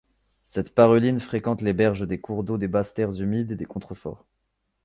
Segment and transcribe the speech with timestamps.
[0.43, 4.25] Cette paruline fréquente les berges des cours d'eau des basses-terres humides et des contreforts.